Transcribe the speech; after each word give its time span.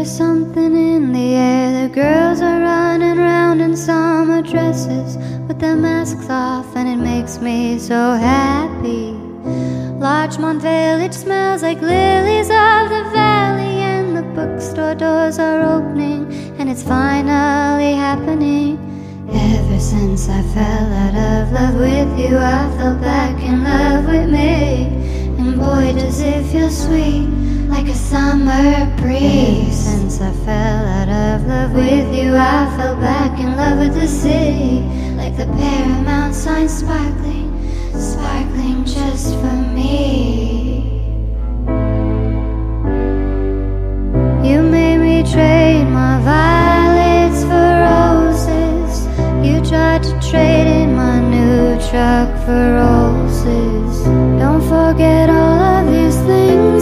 There's 0.00 0.16
something 0.16 0.74
in 0.74 1.12
the 1.12 1.34
air. 1.34 1.86
The 1.86 1.94
girls 1.94 2.40
are 2.40 2.60
running 2.62 3.18
around 3.18 3.60
in 3.60 3.76
summer 3.76 4.40
dresses 4.40 5.18
with 5.46 5.58
their 5.58 5.76
masks 5.76 6.30
off, 6.30 6.74
and 6.74 6.88
it 6.88 6.96
makes 6.96 7.38
me 7.42 7.78
so 7.78 8.14
happy. 8.14 9.12
Larchmont 10.00 10.62
Village 10.62 11.12
smells 11.12 11.62
like 11.62 11.82
lilies 11.82 12.48
of 12.48 12.88
the 12.88 13.04
valley, 13.12 13.76
and 13.92 14.16
the 14.16 14.22
bookstore 14.22 14.94
doors 14.94 15.38
are 15.38 15.60
opening, 15.76 16.32
and 16.58 16.70
it's 16.70 16.82
finally 16.82 17.92
happening. 17.92 18.78
Ever 19.30 19.78
since 19.78 20.30
I 20.30 20.40
fell 20.54 20.92
out 21.04 21.14
of 21.14 21.52
love 21.52 21.74
with 21.74 22.18
you, 22.18 22.38
I 22.38 22.74
fell 22.78 22.96
back 22.96 23.38
in 23.42 23.62
love 23.62 24.06
with 24.06 24.30
me. 24.30 24.86
And 25.36 25.58
boy, 25.58 25.92
does 25.92 26.20
it 26.20 26.46
feel 26.46 26.70
sweet, 26.70 27.28
like 27.80 27.94
a 27.94 27.96
summer 27.96 28.94
breeze. 28.98 29.84
Since 29.84 30.20
I 30.20 30.32
fell 30.44 30.84
out 30.84 31.08
of 31.08 31.46
love 31.46 31.72
with 31.72 32.14
you, 32.14 32.36
I 32.36 32.76
fell 32.76 32.94
back 32.96 33.40
in 33.40 33.56
love 33.56 33.78
with 33.78 33.94
the 33.94 34.06
city, 34.06 34.80
like 35.16 35.34
the 35.38 35.46
Paramount 35.46 36.34
sign 36.34 36.68
sparkling, 36.68 37.48
sparkling 37.94 38.84
just 38.84 39.34
for 39.36 39.56
me. 39.78 41.00
You 44.46 44.60
made 44.60 44.98
me 44.98 45.22
trade 45.22 45.84
my 45.84 46.20
violets 46.20 47.42
for 47.44 47.70
roses. 47.88 49.06
You 49.42 49.64
tried 49.64 50.02
to 50.02 50.12
trade 50.30 50.68
in 50.82 50.94
my 50.96 51.18
new 51.18 51.80
truck 51.88 52.28
for 52.44 52.62
roses. 52.84 54.04
Don't 54.38 54.64
forget 54.68 55.30
all 55.30 55.60
of 55.78 55.86
these 55.90 56.18
things 56.28 56.79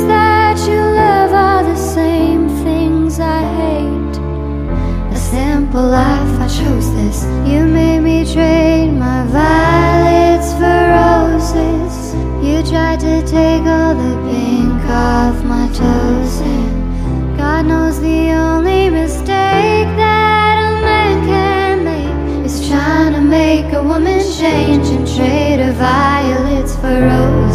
You 7.51 7.65
made 7.66 8.01
me 8.01 8.24
trade 8.24 8.93
my 8.93 9.24
violets 9.27 10.52
for 10.59 10.79
roses. 10.99 12.15
You 12.45 12.63
tried 12.63 13.01
to 13.01 13.23
take 13.27 13.65
all 13.66 13.95
the 13.95 14.15
pink 14.29 14.85
off 14.85 15.43
my 15.45 15.66
toes, 15.69 16.41
and 16.41 17.37
God 17.37 17.66
knows 17.66 18.01
the 18.01 18.30
only 18.30 18.91
mistake 18.91 19.88
that 19.97 20.55
a 20.69 20.71
man 20.87 21.27
can 21.27 21.85
make 21.85 22.47
is 22.47 22.69
trying 22.69 23.13
to 23.15 23.21
make 23.21 23.73
a 23.73 23.82
woman 23.82 24.21
change 24.38 24.88
and 24.88 25.07
trade 25.16 25.60
her 25.60 25.73
violets 25.73 26.77
for 26.77 27.01
roses. 27.10 27.48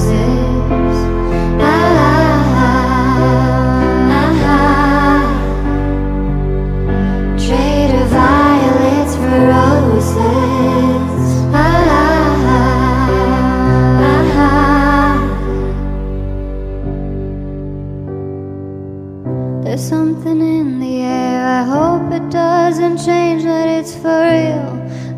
There's 19.74 19.90
something 19.90 20.40
in 20.40 20.80
the 20.80 21.02
air. 21.02 21.48
I 21.48 21.64
hope 21.64 22.12
it 22.12 22.30
doesn't 22.30 23.00
change, 23.00 23.42
that 23.42 23.68
it's 23.68 23.96
for 23.96 24.22
real. 24.30 24.70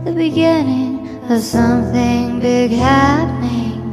The 0.06 0.14
beginning 0.14 1.20
of 1.30 1.42
something 1.42 2.40
big 2.40 2.72
happening. 2.72 3.84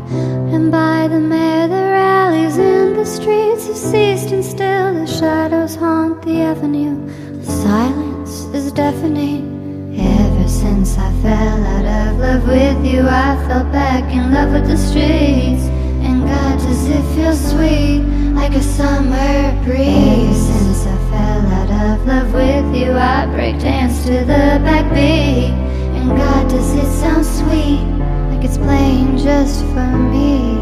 And 0.55 0.71
by 0.71 1.09
the 1.09 1.19
mayor, 1.19 1.67
the 1.67 1.83
rallies 1.99 2.59
in 2.59 2.95
the 2.95 3.05
streets 3.05 3.67
have 3.67 3.77
ceased, 3.77 4.31
and 4.31 4.45
still 4.45 4.95
the 4.95 5.05
shadows 5.05 5.75
haunt 5.75 6.23
the 6.23 6.43
avenue. 6.43 6.95
The 7.41 7.51
silence 7.67 8.45
is 8.55 8.71
deafening. 8.71 9.99
Ever 9.99 10.49
since 10.49 10.97
I 10.97 11.11
fell 11.23 11.65
out 11.75 11.87
of 12.07 12.21
love 12.21 12.47
with 12.47 12.87
you, 12.87 13.01
I 13.09 13.35
fell 13.49 13.65
back 13.65 14.05
in 14.15 14.33
love 14.33 14.53
with 14.53 14.69
the 14.69 14.79
streets. 14.79 15.65
And 16.07 16.23
God, 16.23 16.59
does 16.61 16.87
it 16.89 17.05
feel 17.17 17.35
sweet, 17.35 18.12
like 18.43 18.55
a 18.55 18.63
summer 18.63 19.65
breeze? 19.65 20.47
Since 20.49 20.85
I 20.87 20.97
fell 21.11 21.47
out 21.59 21.71
of 21.87 22.07
love 22.09 22.35
with 22.35 22.75
you, 22.75 22.91
I 22.91 23.27
break 23.27 23.61
dance 23.61 24.03
to 24.07 24.15
the 24.33 24.45
backbeat. 24.67 25.53
And 25.97 26.09
God, 26.11 26.51
does 26.51 26.75
it 26.75 26.91
sound 27.01 27.25
sweet, 27.25 27.87
like 28.31 28.45
it's 28.45 28.59
playing 28.59 29.17
just 29.17 29.61
for 29.73 29.91
me? 30.13 30.59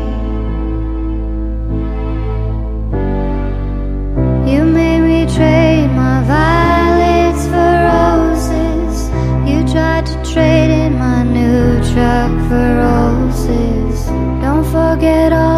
You 4.50 4.62
made 4.66 5.00
me 5.00 5.20
trade 5.34 5.88
my 6.02 6.18
violets 6.34 7.42
for 7.52 7.70
roses. 7.94 9.08
You 9.48 9.58
tried 9.72 10.04
to 10.04 10.16
trade 10.32 10.70
in 10.82 10.98
my 10.98 11.22
new 11.22 11.80
truck 11.92 12.30
for 12.48 12.66
roses. 12.84 14.04
Don't 14.44 14.66
forget 14.66 15.32
all 15.32 15.49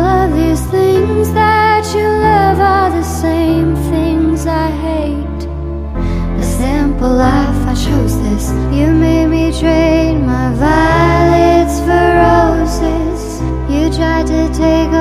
simple 7.03 7.19
life, 7.19 7.67
I 7.67 7.75
chose 7.75 8.17
this. 8.23 8.51
You 8.73 8.93
made 8.93 9.27
me 9.27 9.51
trade 9.59 10.19
my 10.21 10.53
violets 10.55 11.81
for 11.81 12.05
roses. 12.23 13.41
You 13.69 13.91
tried 13.91 14.27
to 14.29 14.49
take 14.55 14.93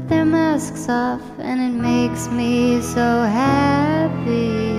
with 0.00 0.08
their 0.08 0.24
masks 0.24 0.88
off, 0.88 1.20
and 1.40 1.60
it 1.60 1.76
makes 1.78 2.28
me 2.28 2.80
so 2.80 3.22
happy. 3.22 4.69